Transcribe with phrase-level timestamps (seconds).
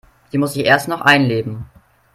[0.31, 1.67] Sie muss sich erst noch einleben.